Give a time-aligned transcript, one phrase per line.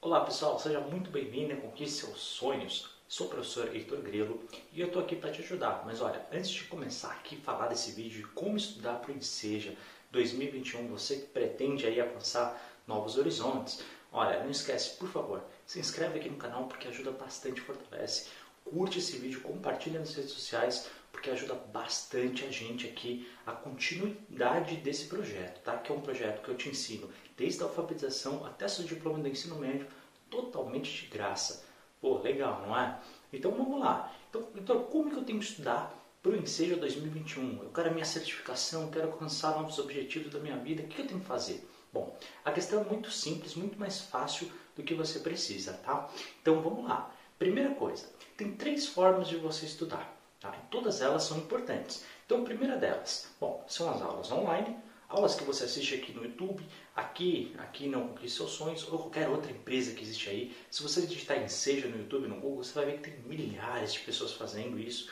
[0.00, 2.88] Olá pessoal, seja muito bem-vindo a Conquiste Seus Sonhos.
[3.08, 4.40] Sou o professor Heitor Grelo
[4.72, 5.82] e eu estou aqui para te ajudar.
[5.84, 9.16] Mas olha, antes de começar aqui a falar desse vídeo de como estudar para o
[9.16, 9.76] Enseja
[10.12, 13.82] 2021, você que pretende aí alcançar novos horizontes,
[14.12, 18.28] olha, não esquece, por favor, se inscreve aqui no canal porque ajuda bastante, fortalece.
[18.70, 24.76] Curte esse vídeo, compartilha nas redes sociais porque ajuda bastante a gente aqui a continuidade
[24.76, 25.76] desse projeto, tá?
[25.78, 29.28] Que é um projeto que eu te ensino desde a alfabetização até seu diploma do
[29.28, 29.86] ensino médio,
[30.30, 31.64] totalmente de graça.
[32.00, 33.00] Pô, legal, não é?
[33.32, 34.12] Então vamos lá.
[34.28, 37.62] Então, então como que eu tenho que estudar para o Enseja 2021?
[37.62, 41.00] Eu quero a minha certificação, eu quero alcançar novos objetivos da minha vida, o que
[41.00, 41.66] eu tenho que fazer?
[41.92, 46.08] Bom, a questão é muito simples, muito mais fácil do que você precisa, tá?
[46.42, 47.14] Então vamos lá.
[47.38, 48.04] Primeira coisa,
[48.36, 50.56] tem três formas de você estudar, tá?
[50.56, 52.04] E todas elas são importantes.
[52.26, 54.76] Então, a primeira delas, bom, são as aulas online,
[55.08, 56.66] aulas que você assiste aqui no YouTube,
[56.96, 60.56] aqui, aqui não Conquiste Seus Sonhos, ou qualquer outra empresa que existe aí.
[60.68, 63.92] Se você digitar em Seja no YouTube, no Google, você vai ver que tem milhares
[63.92, 65.08] de pessoas fazendo isso.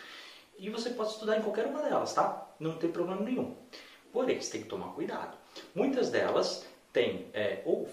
[0.58, 2.50] E você pode estudar em qualquer uma delas, tá?
[2.58, 3.54] Não tem problema nenhum.
[4.12, 5.36] Porém, você tem que tomar cuidado.
[5.74, 7.88] Muitas delas têm é, ou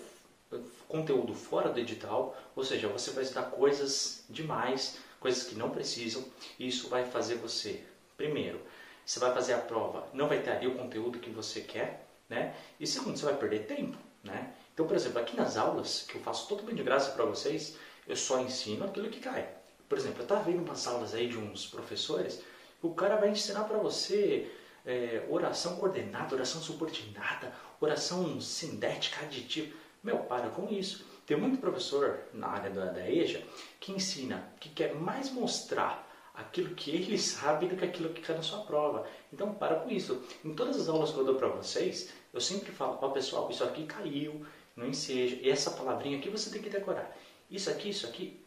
[0.88, 6.24] conteúdo fora do edital, ou seja, você vai estudar coisas demais, coisas que não precisam,
[6.60, 7.84] e isso vai fazer você,
[8.18, 8.60] primeiro,
[9.06, 12.56] você vai fazer a prova, não vai ter ali o conteúdo que você quer, né?
[12.80, 14.54] E segundo, você vai perder tempo, né?
[14.74, 18.16] Então, por exemplo, aqui nas aulas, que eu faço totalmente de graça para vocês, eu
[18.16, 19.48] só ensino aquilo que cai.
[19.88, 22.42] Por exemplo, eu estava vendo umas aulas aí de uns professores,
[22.82, 24.52] o cara vai ensinar para você
[24.86, 29.74] é, oração coordenada, oração subordinada, oração sindética aditiva.
[30.04, 31.06] Meu, para com isso.
[31.26, 33.42] Tem muito professor na área da, da EJA
[33.80, 38.36] que ensina, que quer mais mostrar aquilo que ele sabe do que aquilo que cai
[38.36, 39.08] na sua prova.
[39.32, 40.22] Então, para com isso.
[40.44, 43.64] Em todas as aulas que eu dou para vocês, eu sempre falo, ó pessoal, isso
[43.64, 45.38] aqui caiu, não enseja.
[45.42, 47.16] E essa palavrinha aqui você tem que decorar.
[47.50, 48.44] Isso aqui, isso aqui,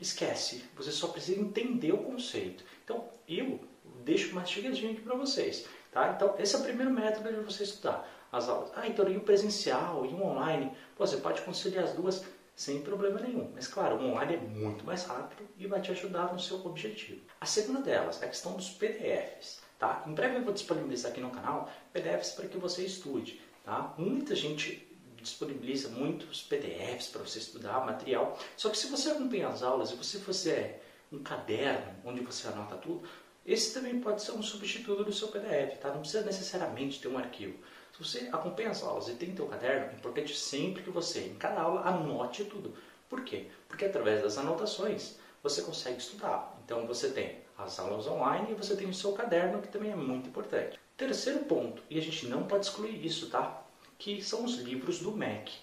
[0.00, 0.64] esquece.
[0.76, 2.64] Você só precisa entender o conceito.
[2.84, 3.60] Então, eu
[4.02, 5.66] deixo mastigadinho aqui para vocês.
[5.92, 6.12] Tá?
[6.14, 8.70] Então, esse é o primeiro método de você estudar as aulas.
[8.74, 10.72] Ah, então e o presencial e o online?
[10.96, 12.24] Pô, você pode conciliar as duas
[12.54, 13.50] sem problema nenhum.
[13.54, 17.20] Mas claro, o online é muito mais rápido e vai te ajudar no seu objetivo.
[17.40, 19.60] A segunda delas é a questão dos PDFs.
[19.78, 20.02] Tá?
[20.06, 23.40] Em breve eu vou disponibilizar aqui no canal PDFs para que você estude.
[23.62, 23.94] Tá?
[23.98, 24.86] Muita gente
[25.20, 28.38] disponibiliza muitos PDFs para você estudar material.
[28.56, 30.82] Só que se você acompanha as aulas e você fizer
[31.12, 33.06] um caderno onde você anota tudo,
[33.44, 35.90] esse também pode ser um substituto do seu PDF, tá?
[35.90, 37.58] Não precisa necessariamente ter um arquivo.
[37.96, 41.34] Se você acompanha as aulas e tem teu caderno, é importante sempre que você, em
[41.34, 42.74] cada aula, anote tudo.
[43.08, 43.46] Por quê?
[43.66, 46.60] Porque através das anotações você consegue estudar.
[46.62, 49.96] Então você tem as aulas online e você tem o seu caderno, que também é
[49.96, 50.78] muito importante.
[50.94, 53.62] Terceiro ponto, e a gente não pode excluir isso, tá?
[53.98, 55.54] Que são os livros do MEC.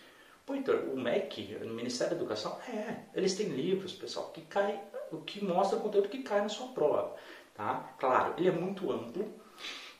[0.43, 4.81] Pô, então, o MEC, o Ministério da Educação, é, eles têm livros, pessoal, que cai,
[5.27, 7.15] que mostra o conteúdo que cai na sua prova.
[7.53, 7.93] Tá?
[7.99, 9.42] Claro, ele é muito amplo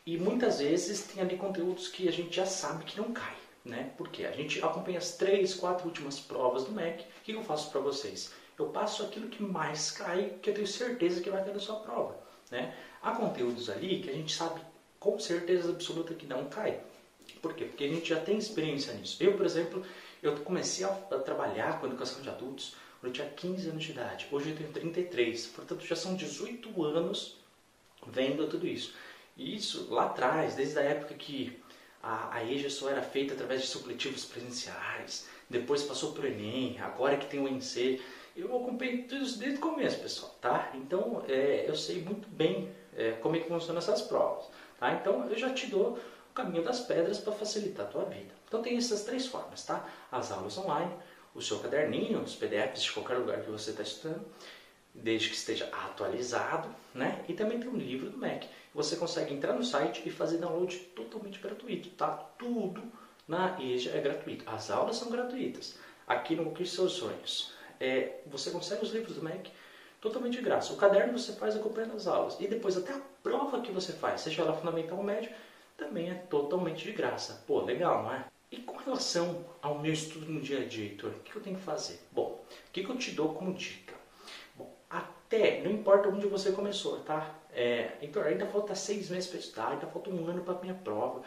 [0.05, 3.35] e muitas vezes tem ali conteúdos que a gente já sabe que não cai.
[3.63, 3.93] Né?
[3.97, 7.03] Porque a gente acompanha as três, quatro últimas provas do MEC.
[7.03, 8.33] O que eu faço para vocês?
[8.59, 11.77] Eu passo aquilo que mais cai, que eu tenho certeza que vai cair na sua
[11.77, 12.17] prova.
[12.51, 12.75] Né?
[13.01, 14.61] Há conteúdos ali que a gente sabe
[14.99, 16.81] com certeza absoluta que não cai.
[17.41, 17.65] Por quê?
[17.65, 19.21] Porque a gente já tem experiência nisso.
[19.23, 19.83] Eu, por exemplo,
[20.21, 24.27] eu comecei a, trabalhar com educação de adultos quando eu tinha 15 anos de idade.
[24.31, 27.37] Hoje eu tenho 33, portanto já são 18 anos
[28.07, 28.93] vendo tudo isso.
[29.35, 31.61] E isso lá atrás, desde a época que
[32.01, 36.79] a, a EJA só era feita através de supletivos presenciais, depois passou para o Enem,
[36.79, 38.01] agora que tem o ENC,
[38.35, 40.71] eu acompanhei tudo isso desde o começo, pessoal, tá?
[40.73, 44.45] Então, é, eu sei muito bem é, como é que funcionam essas provas,
[44.79, 44.93] tá?
[44.93, 45.99] Então, eu já te dou
[46.31, 48.33] o caminho das pedras para facilitar a tua vida.
[48.47, 49.87] Então, tem essas três formas, tá?
[50.11, 50.91] As aulas online,
[51.35, 54.25] o seu caderninho, os PDFs de qualquer lugar que você está estudando,
[54.93, 57.23] desde que esteja atualizado, né?
[57.27, 58.43] E também tem um livro do Mac.
[58.73, 62.09] Você consegue entrar no site e fazer download totalmente gratuito, tá?
[62.37, 62.83] Tudo
[63.27, 64.43] na EJA é gratuito.
[64.47, 65.77] As aulas são gratuitas.
[66.07, 69.47] Aqui no Conquiste Seus Sonhos, é, você consegue os livros do Mac
[70.01, 70.73] totalmente de graça.
[70.73, 72.37] O caderno você faz acompanhando as aulas.
[72.39, 75.31] E depois até a prova que você faz, seja ela fundamental ou médio,
[75.77, 77.41] também é totalmente de graça.
[77.47, 78.25] Pô, legal, não é?
[78.51, 81.55] E com relação ao meu estudo no dia a dia, Heitor, o que eu tenho
[81.55, 81.99] que fazer?
[82.11, 83.92] Bom, o que eu te dou como dica?
[85.33, 87.35] Até, não importa onde você começou, tá?
[87.51, 91.23] É, então, ainda falta seis meses para estudar, ainda falta um ano para minha prova.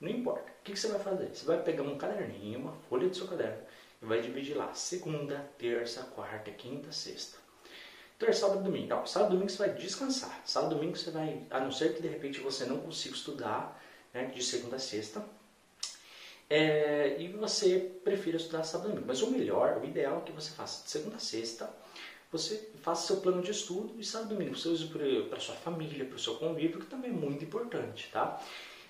[0.00, 0.50] Não importa.
[0.50, 1.28] O que, que, você vai fazer?
[1.34, 3.58] Você vai pegar um caderninho, uma folha do seu caderno,
[4.00, 7.38] e vai dividir lá segunda, terça, quarta, quinta, sexta.
[8.18, 8.88] Terça, sábado e domingo.
[8.88, 10.40] Não, sábado domingo você vai descansar.
[10.44, 13.82] Sábado e domingo você vai, a não ser que de repente você não consiga estudar
[14.14, 15.24] né, de segunda a sexta,
[16.48, 19.08] é, e você prefira estudar sábado e domingo.
[19.08, 21.70] Mas o melhor, o ideal é que você faça de segunda a sexta,
[22.30, 24.86] você faça seu plano de estudo e sábado e domingo você use
[25.28, 28.40] para sua família, para o seu convívio, que também é muito importante, tá?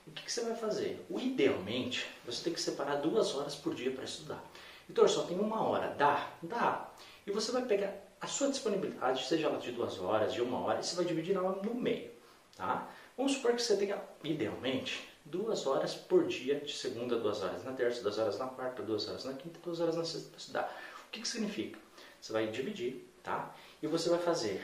[0.07, 1.05] O que, que, você vai fazer?
[1.09, 4.43] O, idealmente, você tem que separar duas horas por dia para estudar.
[4.89, 5.95] Então, só tem uma hora.
[5.97, 6.31] Dá?
[6.43, 6.91] Dá.
[7.27, 10.81] E você vai pegar a sua disponibilidade, seja ela de duas horas, de uma hora,
[10.81, 12.11] e você vai dividir ela no meio,
[12.57, 12.89] tá?
[13.17, 17.73] Vamos supor que você tenha, idealmente, duas horas por dia, de segunda, duas horas na
[17.73, 20.83] terça, duas horas na quarta, duas horas na quinta, duas horas na sexta para estudar.
[21.07, 21.79] O que, que significa?
[22.21, 23.55] Você vai dividir, tá?
[23.83, 24.63] E você vai fazer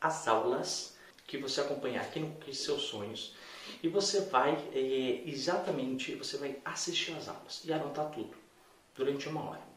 [0.00, 0.96] as aulas
[1.26, 3.34] que você acompanhar aqui no que Seus Sonhos
[3.82, 8.34] e você vai é, exatamente, você vai assistir as aulas e anotar tudo
[8.94, 9.68] durante uma hora.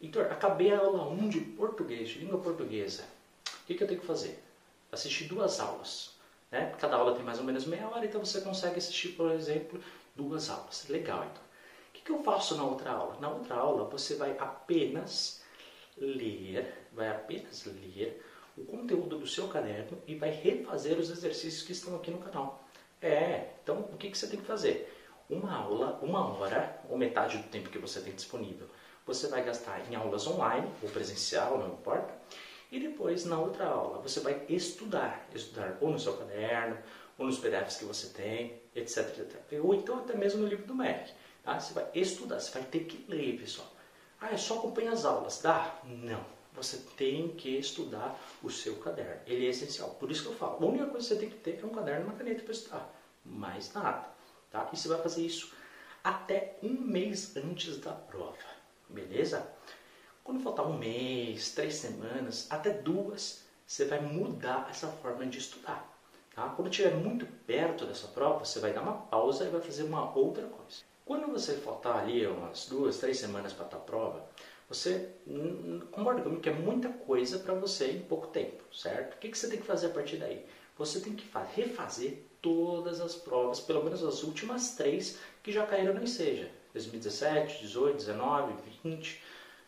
[0.00, 3.04] Heitor, acabei a aula 1 de português, de língua portuguesa.
[3.62, 4.42] O que, que eu tenho que fazer?
[4.90, 6.12] Assistir duas aulas.
[6.50, 6.74] Né?
[6.78, 9.80] Cada aula tem mais ou menos meia hora, então você consegue assistir, por exemplo,
[10.14, 10.86] duas aulas.
[10.88, 11.42] Legal, então.
[11.42, 13.18] O que, que eu faço na outra aula?
[13.20, 15.41] Na outra aula você vai apenas
[15.96, 18.22] ler, vai apenas ler
[18.56, 22.64] o conteúdo do seu caderno e vai refazer os exercícios que estão aqui no canal.
[23.00, 24.92] É, então o que, que você tem que fazer?
[25.28, 28.68] Uma aula, uma hora, ou metade do tempo que você tem disponível,
[29.06, 32.14] você vai gastar em aulas online ou presencial, não importa.
[32.70, 35.28] E depois, na outra aula, você vai estudar.
[35.34, 36.78] Estudar ou no seu caderno,
[37.18, 39.60] ou nos PDFs que você tem, etc, etc.
[39.62, 41.12] Ou então até mesmo no livro do MEC.
[41.42, 41.58] Tá?
[41.58, 43.68] Você vai estudar, você vai ter que ler, pessoal.
[44.22, 45.40] Ah, é só acompanhar as aulas.
[45.42, 45.80] Dá?
[45.84, 46.24] Não.
[46.54, 49.20] Você tem que estudar o seu caderno.
[49.26, 49.90] Ele é essencial.
[49.98, 51.70] Por isso que eu falo, a única coisa que você tem que ter é um
[51.70, 52.94] caderno e uma caneta para estudar.
[53.24, 54.08] Mais nada.
[54.48, 54.70] Tá?
[54.72, 55.52] E você vai fazer isso
[56.04, 58.36] até um mês antes da prova.
[58.88, 59.44] Beleza?
[60.22, 65.90] Quando faltar um mês, três semanas, até duas, você vai mudar essa forma de estudar.
[66.32, 66.48] Tá?
[66.50, 70.16] Quando estiver muito perto dessa prova, você vai dar uma pausa e vai fazer uma
[70.16, 70.91] outra coisa.
[71.04, 74.24] Quando você faltar ali umas duas, três semanas para a prova,
[74.68, 75.10] você
[75.90, 79.14] concorda comigo que é muita coisa para você em pouco tempo, certo?
[79.14, 80.46] O que, que você tem que fazer a partir daí?
[80.78, 85.92] Você tem que refazer todas as provas, pelo menos as últimas três que já caíram
[85.92, 86.50] no Enseja.
[86.72, 89.20] 2017, 18, 19, 20.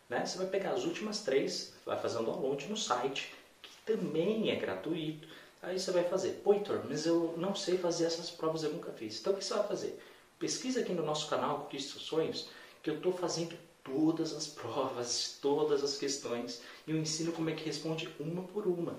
[0.09, 0.25] Né?
[0.25, 3.31] Você vai pegar as últimas três, vai fazer um download no site,
[3.61, 5.27] que também é gratuito.
[5.61, 6.53] Aí você vai fazer, pô,
[6.87, 9.19] mas eu não sei fazer essas provas, eu nunca fiz.
[9.19, 9.97] Então o que você vai fazer?
[10.39, 12.49] Pesquisa aqui no nosso canal, Conquiste Sonhos,
[12.83, 17.53] que eu estou fazendo todas as provas, todas as questões, e eu ensino como é
[17.53, 18.95] que responde uma por uma.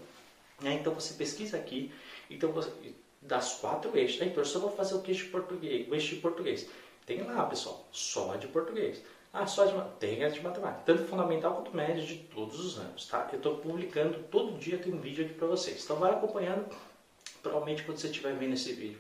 [0.60, 0.74] Né?
[0.74, 1.92] Então você pesquisa aqui,
[2.30, 2.70] então você,
[3.20, 6.68] das quatro eixos, Heitor, só vou fazer o eixo de português, o eixo de português.
[7.04, 9.02] Tem lá, pessoal, só de português.
[9.32, 13.06] Ah, só de tem as de matemática, tanto fundamental quanto médio de todos os anos,
[13.06, 13.28] tá?
[13.30, 15.84] Eu estou publicando todo dia tem um vídeo aqui para vocês.
[15.84, 16.66] Então vai acompanhando,
[17.42, 18.98] provavelmente quando você estiver vendo esse vídeo,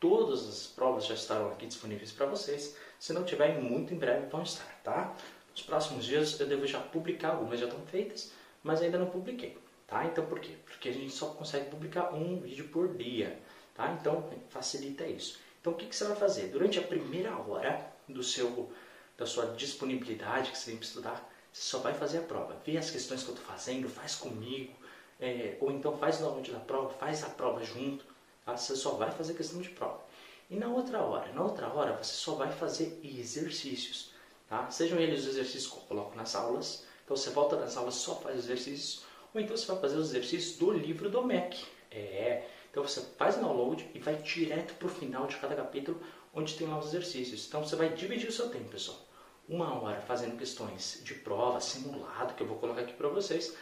[0.00, 2.76] todas as provas já estarão aqui disponíveis para vocês.
[2.98, 5.14] Se não tiver, muito em breve vão estar, tá?
[5.52, 9.58] Nos próximos dias eu devo já publicar, algumas já estão feitas, mas ainda não publiquei,
[9.86, 10.04] tá?
[10.04, 10.54] Então por quê?
[10.64, 13.38] Porque a gente só consegue publicar um vídeo por dia,
[13.74, 13.92] tá?
[13.92, 15.38] Então facilita isso.
[15.60, 16.48] Então o que, que você vai fazer?
[16.48, 18.70] Durante a primeira hora do seu,
[19.16, 22.56] da sua disponibilidade que você tem para estudar, você só vai fazer a prova.
[22.64, 24.72] Vê as questões que eu estou fazendo, faz comigo,
[25.20, 28.04] é, ou então faz o download da prova, faz a prova junto.
[28.48, 28.56] Tá?
[28.56, 30.00] Você só vai fazer questão de prova.
[30.48, 31.30] E na outra hora?
[31.34, 34.10] Na outra hora você só vai fazer exercícios.
[34.48, 34.70] Tá?
[34.70, 36.86] Sejam eles os exercícios que eu coloco nas aulas.
[37.04, 39.02] Então você volta nas aulas só faz exercícios.
[39.34, 41.62] Ou então você vai fazer os exercícios do livro do MEC.
[41.90, 46.00] É, então você faz o download e vai direto para o final de cada capítulo,
[46.32, 47.46] onde tem lá os exercícios.
[47.46, 48.98] Então você vai dividir o seu tempo, pessoal.
[49.46, 53.54] Uma hora fazendo questões de prova, simulado, que eu vou colocar aqui para vocês.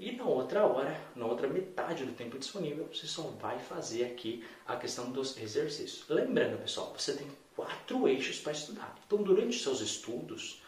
[0.00, 4.44] E na outra hora, na outra metade do tempo disponível, você só vai fazer aqui
[4.66, 6.08] a questão dos exercícios.
[6.08, 8.98] Lembrando, pessoal, você tem quatro eixos para estudar.
[9.06, 10.62] Então, durante os seus estudos,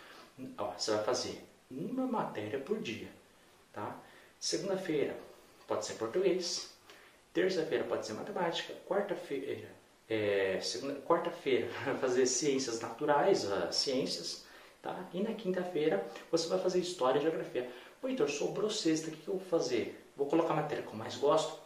[0.56, 3.08] ó, você vai fazer uma matéria por dia.
[3.72, 3.98] Tá?
[4.38, 5.16] Segunda-feira
[5.66, 6.72] pode ser português,
[7.32, 8.74] Terça-feira pode ser matemática.
[8.86, 9.68] Quarta-feira,
[10.08, 10.58] é,
[11.06, 14.44] quarta-feira vai fazer ciências naturais, ciências,
[14.82, 15.08] tá?
[15.14, 17.70] E na quinta-feira você vai fazer história e geografia.
[18.02, 20.04] Pô, Heitor, sobrou sexta, o que, eu vou fazer?
[20.16, 21.56] Vou colocar a matéria que eu mais gosto?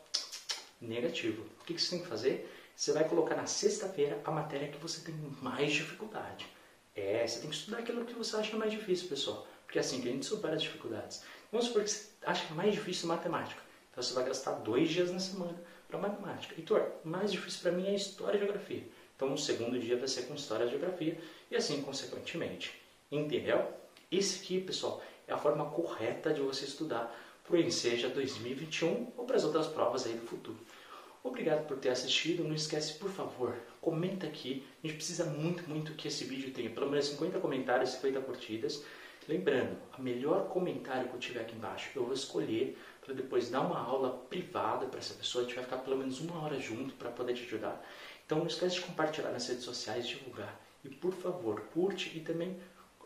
[0.78, 1.42] Negativo.
[1.62, 2.54] O que, você tem que fazer?
[2.76, 6.46] Você vai colocar na sexta-feira a matéria que você tem mais dificuldade.
[6.94, 9.46] É, você tem que estudar aquilo que você acha mais difícil, pessoal.
[9.64, 11.22] Porque é assim que a gente supera as dificuldades.
[11.50, 13.62] Vamos supor que você acha mais difícil matemática.
[13.90, 16.54] Então você vai gastar dois dias na semana para matemática.
[16.54, 18.86] Heitor, mais difícil para mim é história e geografia.
[19.16, 21.18] Então o segundo dia vai ser com história e geografia
[21.50, 22.78] e assim consequentemente.
[23.10, 23.72] Entendeu?
[24.12, 27.14] Esse aqui, pessoal, é a forma correta de você estudar
[27.44, 30.58] para o Enseja 2021 ou para as outras provas aí do futuro.
[31.22, 32.44] Obrigado por ter assistido.
[32.44, 34.64] Não esquece, por favor, comenta aqui.
[34.82, 38.84] A gente precisa muito, muito que esse vídeo tenha pelo menos 50 comentários, 50 curtidas.
[39.28, 43.62] Lembrando, o melhor comentário que eu tiver aqui embaixo eu vou escolher para depois dar
[43.62, 45.42] uma aula privada para essa pessoa.
[45.42, 47.84] A gente vai ficar pelo menos uma hora junto para poder te ajudar.
[48.24, 50.60] Então não esquece de compartilhar nas redes sociais, divulgar.
[50.84, 52.56] E por favor, curte e também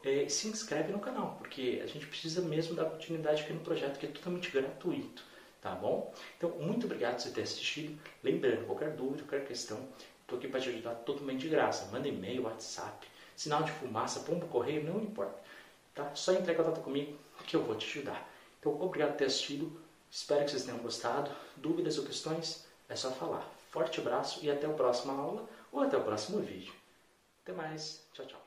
[0.04, 3.98] é, se inscreve no canal, porque a gente precisa mesmo dar continuidade aqui no projeto
[3.98, 5.22] que é totalmente gratuito,
[5.60, 6.12] tá bom?
[6.36, 7.98] Então, muito obrigado por você ter assistido.
[8.22, 9.88] Lembrando, qualquer dúvida, qualquer questão,
[10.22, 11.90] estou aqui para te ajudar totalmente de graça.
[11.92, 15.38] Manda e-mail, WhatsApp, sinal de fumaça, pombo correio, não importa.
[15.94, 16.14] Tá?
[16.14, 18.28] Só entre em contato comigo que eu vou te ajudar.
[18.58, 19.80] Então, obrigado por ter assistido.
[20.10, 21.30] Espero que vocês tenham gostado.
[21.56, 22.66] Dúvidas ou questões?
[22.88, 23.48] É só falar.
[23.70, 26.72] Forte abraço e até a próxima aula ou até o próximo vídeo.
[27.42, 28.04] Até mais.
[28.12, 28.40] Tchau, tchau.